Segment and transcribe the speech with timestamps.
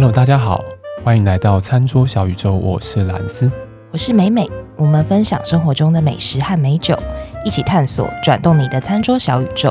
[0.00, 0.64] Hello，大家好，
[1.04, 3.52] 欢迎来到餐桌小宇宙，我是兰斯，
[3.90, 6.96] 我是美美，我们分享生活中的美食和美酒，
[7.44, 9.70] 一起探索转动你的餐桌小宇宙。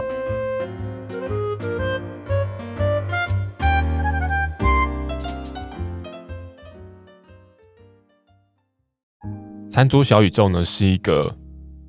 [9.67, 11.35] 餐桌小宇宙呢，是一个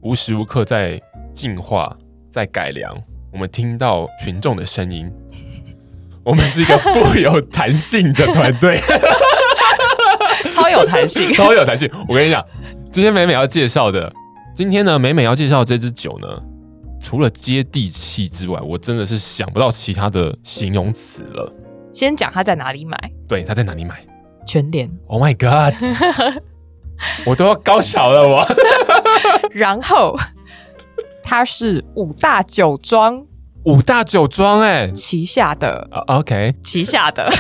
[0.01, 0.99] 无时无刻在
[1.35, 1.95] 进化、
[2.31, 2.97] 在改良。
[3.35, 5.13] 我们听到群众的声音，
[6.31, 8.81] 我们是一个富有弹性的团队，
[10.55, 11.91] 超有弹性， 超有弹性。
[12.07, 12.41] 我跟你讲，
[12.89, 14.13] 今天美美要介绍的，
[14.55, 16.29] 今天呢，美美要介绍的这支酒呢，
[17.01, 21.53] 除了接地气之外，我真的是想不到其他的形容词了。
[21.93, 22.97] 先讲他在哪里买？
[23.27, 24.01] 对，他在哪里买？
[24.47, 24.89] 全联。
[25.09, 25.75] Oh my god！
[27.27, 28.47] 我都要高潮了，我。
[29.51, 30.17] 然后，
[31.25, 33.21] 它是五大酒庄，
[33.65, 37.31] 五大酒庄哎，旗下的、uh,，OK，旗下的，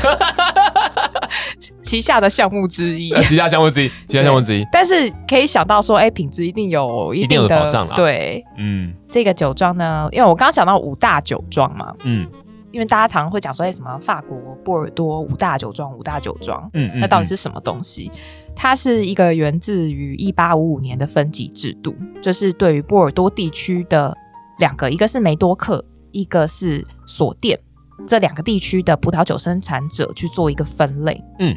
[1.83, 4.67] 旗下的项目之一，旗下项目之一，旗下项目之一。
[4.71, 7.97] 但是可以想到说，哎、欸，品质一定有一定的，保障啦。
[7.97, 12.29] 对，嗯，这个酒庄呢，因为我刚刚讲到五大酒庄嘛，嗯。
[12.73, 18.09] 因为大家常常会讲说，哎，什么法国波尔多五大酒庄，五大酒庄，嗯，嗯，那到底是什么东西？
[18.55, 24.17] 它是一个源自于一八五五年的分级制度，就是对于波尔多地区的
[24.61, 27.58] 两个，一个是梅多克，一个是锁店，
[28.06, 31.22] 这两个地区的葡萄酒生产者去做一个分类。
[31.39, 31.56] 嗯，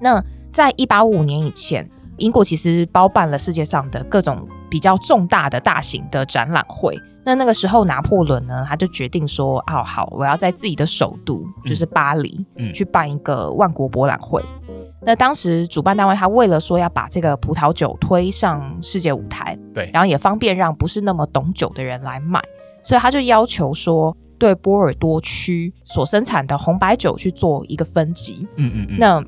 [0.00, 6.98] 那在一八五五年以前，英国其实包办了世界上的各种比较重大的大型的展览会。
[7.22, 14.42] 那那个时候，拿破仑呢，他就决定说：“哦，好，我要在自己的首都，就是巴黎，嗯，去办一个万国博览会。
[14.68, 22.40] 嗯”那当时主办单位他为了说要把这个葡萄酒推上世界舞台，对，然后也方便让不是那么懂酒的人来买，
[22.82, 28.46] 所以他就要求说，对波尔多区所生产的红白酒去做一个分级。
[28.56, 28.96] 嗯嗯嗯。
[28.98, 29.22] 那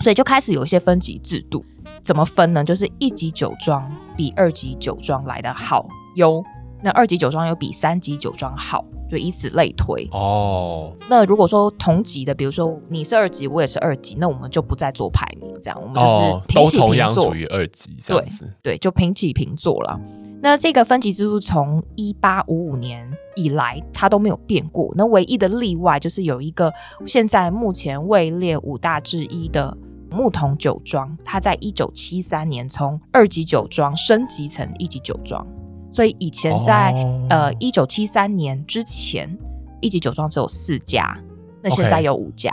[0.00, 1.64] 所以就开始有一些分级制度，
[2.02, 2.62] 怎么分呢？
[2.62, 5.86] 就是一级酒庄比二级酒庄来的好
[6.16, 6.44] 优。
[6.82, 10.06] 那二级酒庄又比三级酒庄好，就以此类推。
[10.12, 16.84] 哦，那如果说同级的，比如说你是二级，我也是二级，那我们就不再做排名，这样我们就是平起平坐。
[16.84, 17.96] 哦，都同样属于二级。
[18.06, 18.24] 对，
[18.62, 19.98] 对，就平起平坐了。
[20.42, 24.92] 那这个分级制度从一八五五年以来，它都没有变过。
[24.96, 26.72] 那唯一的例外就是有一个
[27.06, 29.76] 现在目前位列五大之一的
[30.10, 35.44] 木桐酒庄，它在一九七三年从二级酒庄升级成一级酒庄。
[35.92, 37.30] 所以以前在、oh.
[37.30, 39.34] 呃一九七三年之前，
[39.80, 41.18] 一级酒庄只有四家，
[41.62, 42.52] 那现在有五家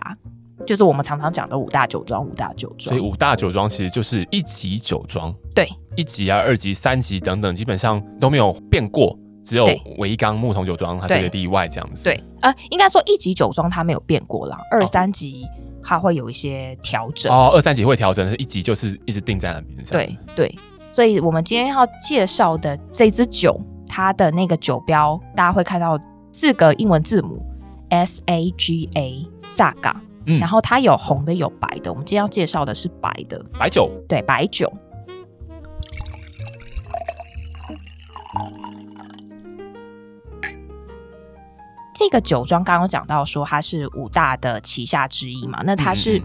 [0.57, 0.63] ，okay.
[0.65, 2.25] 就是我们常常讲的五大酒庄。
[2.25, 9.67] 五大酒庄，所以五大酒庄其实就是一级酒庄，对，一级啊、二级、三级等等，基本上都没有变过，只有
[9.97, 12.03] 维冈木桐酒庄它是一个例外这样子。
[12.03, 15.45] 对，呃，应该说一级酒庄它没有变过啦，二三级
[15.83, 17.31] 它会有一些调整。
[17.31, 19.83] 哦，二三级会调整，是一级就是一直定在那边。
[19.85, 20.59] 对对。
[20.91, 25.99] 所以，我们今天要介绍的这支酒，它的那个酒标，大家会看到
[26.31, 27.43] 四个英文字母
[27.89, 29.95] S A G A，Saga。
[30.25, 31.91] 嗯，然后它有红的，有白的。
[31.91, 34.71] 我们今天要介绍的是白的白酒，对，白酒。
[42.03, 46.21] 这个酒庄刚刚讲到说它是五大的旗下之一嘛，那它是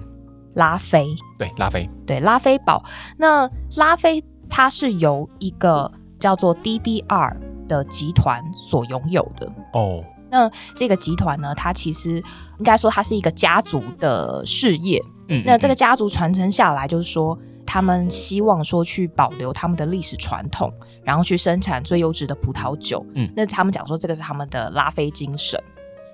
[0.55, 2.85] 拉菲，嗯嗯嗯对，拉菲，对，拉菲堡。
[3.17, 4.23] 那拉菲。
[4.51, 7.37] 它是由一个叫做 DBR
[7.69, 10.01] 的集团所拥有的哦。
[10.01, 10.05] Oh.
[10.31, 12.13] 那这个集团呢，它其实
[12.57, 15.05] 应该说它是一个家族的事业。
[15.29, 20.73] 嗯，那这个家族传承下来，就是说他们希望说去保留他们的历史传统，
[21.05, 23.05] 然后去生产最优质的葡萄酒。
[23.15, 25.63] 嗯，那他们讲说这个是他们的拉菲精神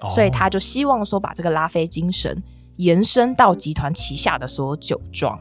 [0.01, 0.13] ，oh.
[0.13, 2.43] 所以他就希望说把这个拉菲精神
[2.77, 5.39] 延伸到集团旗下的所有酒庄，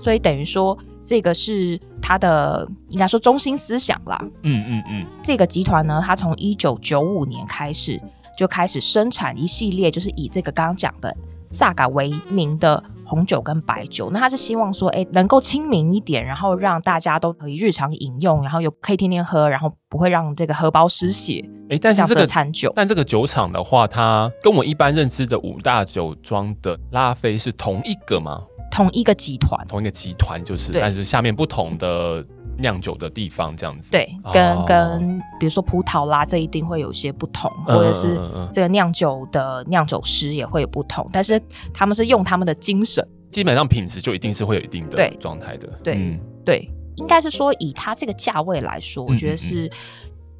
[0.00, 0.78] 所以等于说。
[1.08, 4.20] 这个是他的应该说中心思想啦。
[4.42, 5.06] 嗯嗯嗯。
[5.22, 8.02] 这个集团呢，他从一九九五年开始
[8.36, 11.16] 就开始生产一系列，就是以这个刚刚讲的
[11.48, 14.10] 萨嘎为名的红酒跟白酒。
[14.10, 21.44] 那他是希望说，哎，能够亲民一点，然后让大家都可以日常饮用，然后又可以天天喝，然后不会让这个荷包失血。
[21.68, 28.42] 哎，但是这个餐酒，但这个酒厂的话，它跟我一般认知的五大酒庄的拉菲是同一个吗？
[28.70, 32.24] 同一个集团，同一个集团就是，但是下面不同的
[32.58, 33.90] 酿酒的地方这样子。
[33.90, 38.18] 对，跟、哦、跟比如说葡萄啦，这一定会有些不同，或者是
[38.52, 41.40] 这个酿酒的酿酒师也会有不同，但是
[41.72, 45.68] 他们是用他们的精神，基本上品质就一定是会有一定的状态的。
[45.82, 49.70] 对、嗯、对，应该是说以它这个价位来说，我觉得是、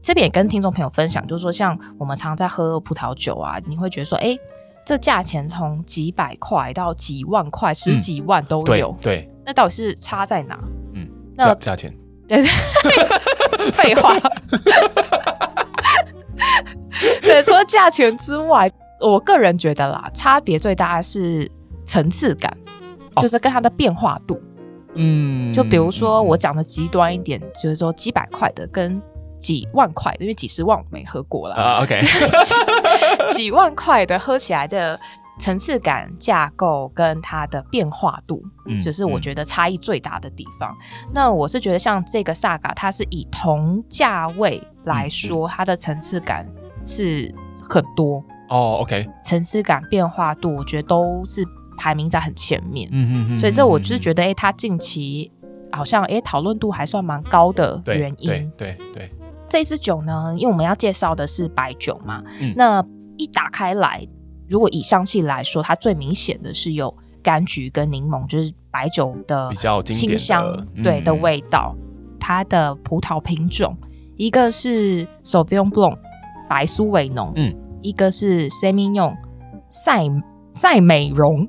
[0.02, 4.36] 这边也跟听众朋友分享，就是说像我们常常在喝葡萄酒啊，你会觉得说，哎。
[4.88, 8.92] 这价钱从几百块到几万块、十几万都有。
[8.92, 10.56] 嗯、对，对那到底是差在哪？
[10.94, 11.92] 嗯，那价钱。
[12.28, 12.42] 对，
[13.72, 14.14] 废话。
[17.22, 18.70] 对，除了价钱之外，
[19.00, 21.50] 我个人觉得啦，差别最大的是
[21.84, 22.56] 层次感，
[23.14, 24.40] 哦、就是跟它的变化度。
[24.94, 29.00] 嗯，就比如说我讲的极端一点，嗯、就是说几百块的跟
[29.38, 31.54] 几万块的，因为几十万我没喝过了。
[31.54, 32.00] 啊，OK，
[33.34, 34.98] 几万块的喝起来的
[35.38, 40.76] 层次感、架构跟它的变化度，嗯，就是我觉得差异最大的地方。
[41.04, 46.46] 嗯、那我是觉得像这个 Saga，它是以同价位来说，嗯、它的层次感
[46.84, 48.78] 是很多哦。
[48.80, 51.46] OK，层次感、变化度，我觉得都是。
[51.78, 55.30] 排名在很前面，嗯嗯嗯，所以这我就是觉得，哎、欸，他近期
[55.70, 58.30] 好像哎讨论度还算蛮高的原因。
[58.30, 59.12] 对对对，对，
[59.46, 62.82] 这支酒呢，因为我们要介绍的是白酒嘛，嗯、那
[63.18, 64.08] 一打开来，
[64.48, 71.74] 如果以香气来说，它最明显的是有柑橘跟柠檬，就是白酒的比较清香对的味道。
[71.76, 73.76] 嗯、它的葡萄品种，
[74.16, 75.98] 一个是 Sauvignon Blanc
[76.48, 79.16] 白苏维农，嗯，一个是 Semillon
[79.70, 80.04] 赛
[80.54, 81.48] 赛美容。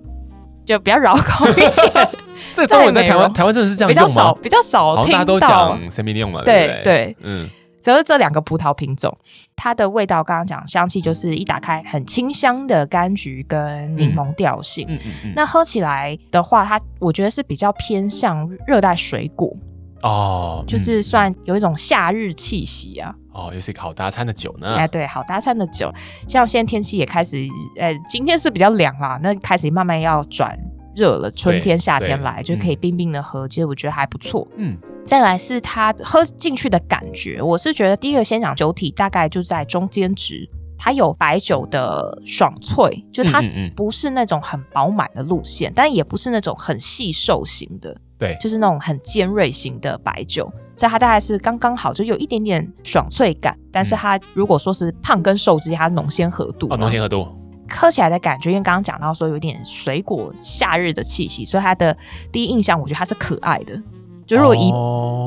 [0.65, 1.71] 就比较绕口一点。
[2.53, 5.13] 这中文在台湾，台湾真的是这样比较少，比较少听到。
[5.13, 7.49] 大家都讲 Semillon 嘛，对对对，嗯，
[7.93, 9.17] 就是这两个葡萄品种，
[9.55, 14.85] 它的味道刚刚讲香气就是一打开很清香的柑橘跟柠檬调性。
[14.89, 15.33] 嗯嗯嗯。
[15.33, 19.55] 那喝起来的话，它我觉得是比较偏向热带水果
[20.01, 23.15] 哦，就是算有一种夏日气息啊。
[23.31, 24.75] 哦，又是一个好搭餐的酒呢。
[24.75, 25.89] 哎，对，好搭餐的酒，
[26.27, 27.37] 像现在天气也开始，
[27.79, 30.59] 呃，今天是比较凉啦，那开始慢慢要转
[30.93, 34.45] 热了，春天夏天来就可以冰冰的喝，嗯、其实我觉得还不错。
[34.57, 34.75] 嗯，
[35.07, 43.41] 再来是它喝进去的感觉，我是觉得第一个先讲酒体，大概就在中间值，它有白酒的爽脆，就它
[43.73, 47.95] 不是那种很饱满的路线，嗯嗯嗯，但也不是那种很细瘦型的。
[48.19, 53.57] 对，就是那种很尖锐型的白酒，所以它大概是刚刚好，就有一点点爽脆感。
[53.71, 57.27] 但是它如果说是胖跟瘦之间，它浓鲜合度，哦，浓鲜合度，
[57.69, 61.95] 喝起来的感觉，因为刚刚讲到说有点水果夏日的气息，所以它的
[62.31, 63.79] 第一印象，我觉得它是可爱的。
[64.27, 64.71] 就如果以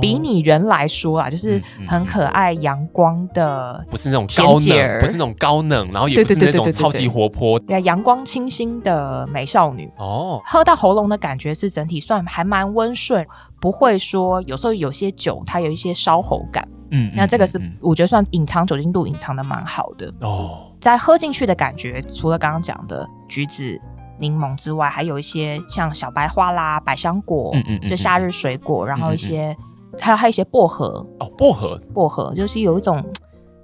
[0.00, 9.91] 比拟人来说啊，就是很可爱、阳光的，不是那种高冷，不是那种高冷，然后也不是那种超级活泼，阳光清新的美少女。
[9.97, 10.41] 哦。
[10.44, 13.26] 喝到喉咙的感觉是整体算还蛮温顺，
[13.61, 20.12] 不会说有时候有些酒它有一些烧喉感，嗯，那这个是我觉得算隐藏酒精度隐藏的蛮好的。
[20.20, 20.67] 哦。
[20.79, 23.81] 在喝进去的感觉，除了刚刚讲的橘子。
[24.21, 29.57] 柠檬之外，还有一些像小白花啦、百香果，嗯嗯，嗯，就夏日水果，然后一些，
[29.99, 33.03] 还有还有一些薄荷哦，薄荷，薄荷就是有一种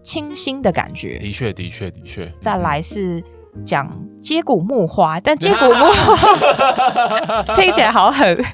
[0.03, 1.19] 清新的感觉。
[1.19, 2.33] 的确，的确，的确。
[2.41, 3.23] 再来是
[3.65, 3.87] 讲
[4.19, 8.45] 接骨木花，但接骨木花 听起来好很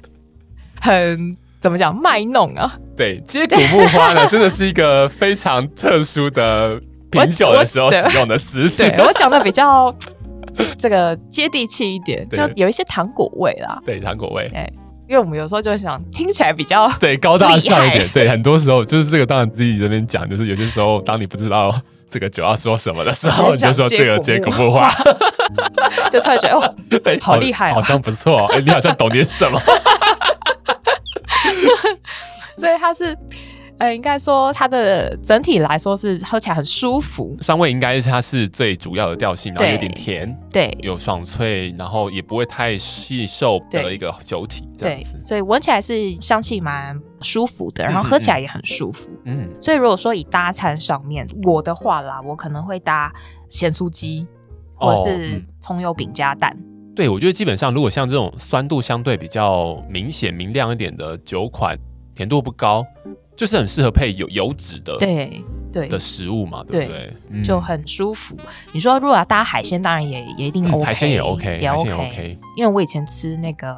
[0.80, 2.76] 很怎么讲卖弄啊？
[2.96, 8.68] 对，接骨木花呢，真的是一个非常特殊的品酒的时候使用的词。
[8.76, 9.94] 对，我讲的比较。
[10.78, 13.80] 这个接地气一点，就有一些糖果味啦。
[13.84, 14.48] 对，糖果味。
[14.48, 14.72] 对，
[15.08, 18.08] 因为我们有时候就想听起来比较 对高大上一点。
[18.12, 21.74] 对，很多时候就是这个，当然自己这边讲，就是有些时候当你不知道
[22.08, 24.90] 这个酒要说什么的时候， 你就说这个接骨木花，
[26.10, 28.46] 就突然觉得哦，对，好厉害，好像不错。
[28.52, 29.60] 哎，你好像懂点什么。
[32.56, 33.16] 所以他是。
[33.82, 53.12] 呃，应该说它的整体来说是喝起来很舒服，酸味应该是它是最主要的调性，然后有点甜，对，有爽脆，然后也不会太细瘦的一个酒体，这样子，所以闻起来是香气蛮舒服的，然后喝起来也很舒服，嗯，所以如果说以搭餐上面，我的话啦，我可能会搭
[53.48, 54.24] 咸酥鸡，
[54.76, 56.56] 或者是葱油饼加蛋，
[56.94, 61.76] 对，我觉得基本上如果像这种酸度相对比较明显明亮一点的酒款，
[62.14, 62.86] 甜度不高。
[63.36, 67.42] 就是很适合配有油脂的对对的食物嘛，对不对？
[67.42, 68.36] 就很舒服。
[68.72, 72.38] 你说如果要搭海鲜，当然也也一定 OK，海鲜也 OK，也 OK。
[72.56, 73.74] 因为我以前吃那个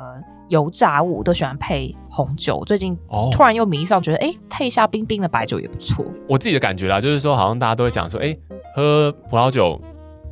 [0.49, 2.99] 油炸物都喜欢配红酒，最近
[3.33, 6.05] 突然又迷上，觉得哎，配一下冰冰的白酒也不错。
[6.29, 8.37] 我自己的感觉啦，就是说好像大家都会讲说，哎，
[8.75, 9.81] 喝葡萄酒，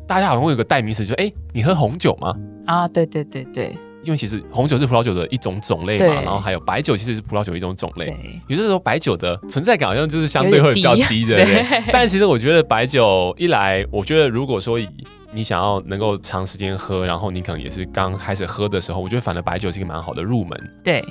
[0.06, 2.36] 大家好像会有个代名词，就是哎，你喝红酒吗？
[2.66, 3.76] 啊，对对对对。
[4.02, 8.06] 因为其实红酒是葡萄酒的一种种类嘛，然后还有白酒其实是葡萄酒的一种种类。
[8.48, 11.44] 也就是说白酒的存在感好像就是相对会比较低的，
[11.92, 14.88] 但其实我觉得白酒一来，我觉得如果说以
[15.32, 20.70] 你想要能够长时间喝，然后你可能也是刚开始喝的时候，我觉得反而白酒是一个蛮好的入门。
[20.84, 21.02] 对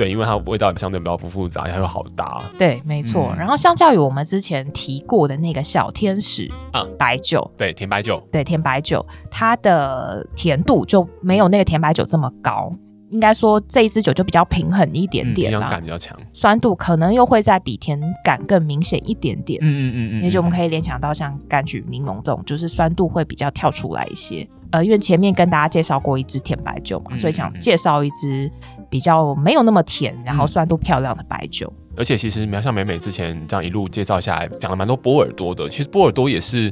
[0.00, 2.42] 对，因为它味道相对比较不复杂，它又好搭。
[2.58, 3.32] 对，没错。
[3.34, 12.72] 嗯、然后相较于我们之前提过的那个小天使啊白酒，嗯、对甜白酒，对甜白酒，它的甜度就没有那个甜白酒这么高。
[13.10, 19.58] 应该说这一支酒就比较平衡一点点，营养感比较强，酸度可能又会再比甜感更明显一点点。
[19.62, 24.48] 嗯嗯嗯嗯，也就我们可以联想到像柑橘柠檬这种，就是酸度会比较跳出来一些。
[24.70, 28.48] 呃，因为前面跟大家介绍过一支甜白酒嘛，嗯、所以想介绍一支
[28.90, 31.72] 比较没有那么甜，然后酸度漂亮的白酒。
[31.78, 35.68] 嗯、而且其实像美美之前这样一路介绍下来，讲了蛮多波尔多的。
[35.68, 36.70] 其实波尔多也是。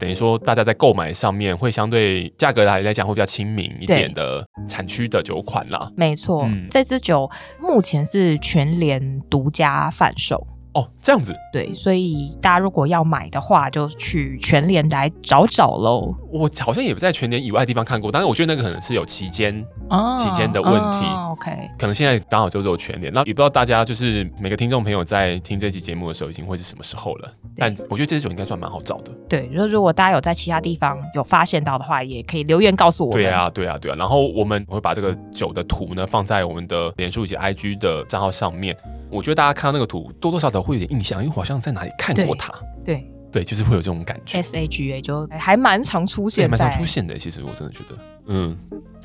[0.00, 5.92] 等于说，大家在购买上面会相对价格来来讲会比较亲民一点的产区的酒款啦。
[5.94, 10.42] 没错，嗯、这支酒目前是全联独家贩售。
[10.72, 16.14] 哦，这样子，对，所以大家如果要买的话，就去全联来找找喽。
[16.30, 21.04] 我好像也不在全联以外的地方看过，但是我觉得那个可能是有期间，哦、期间的问题。
[21.06, 27.32] 哦、OK，可能现在刚好就只有全联，那也不知道大家就是每个听众朋友在听这期节目的时候，已经会是什么时候了。
[27.56, 29.10] 但我觉得这支酒应该算蛮好找的。
[29.28, 33.20] 对，如如果大家有在其他地方有发现到的话，也可以留言告诉我们。
[33.20, 33.96] 对啊，对啊，对啊。
[33.96, 38.76] 然后我们会把这个酒的图呢放在我们的脸书以及 IG 的账号上面。
[39.10, 42.52] 我觉得大家看到那个图，多多少少会有点印象，因为好像在哪里看过它。
[42.84, 44.38] 对对，对，就是会有这种感觉。
[44.38, 47.16] S A G A 就还蛮常出现，蛮常出现的。
[47.16, 48.56] 其实我真的觉得，嗯，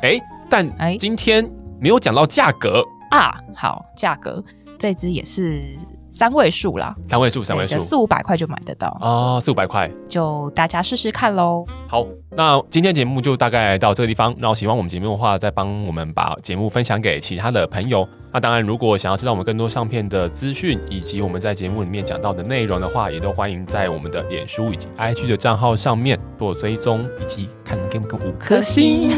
[0.01, 3.41] 哎、欸，但哎，今天没有讲到价格、欸、啊。
[3.55, 4.43] 好，价格
[4.77, 5.75] 这支也是。
[6.15, 11.65] 三位数啦，三位数，三位数，四五百块就买得到哦，四五百块，就大家试试看喽。
[11.89, 12.05] 好，
[12.37, 14.33] 那今天节目就大概到这个地方。
[14.39, 18.07] 然后喜欢我们节目的话，再帮我们把节目分享给其他的朋友。
[18.31, 29.11] 那当然，如果想要知道我们更多上片的资讯，以及我们在节目里面讲到的内容的话，也都欢迎在我们的脸书以及 IG 的账号上面做追踪，以及看能给我们五颗星，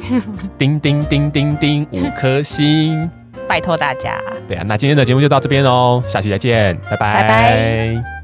[0.56, 3.10] 叮叮叮叮叮，五颗星。
[3.48, 7.22] 拜托大家，对啊，那今天的节目就到这边喽，下期再见，拜拜。
[7.22, 8.17] 拜拜。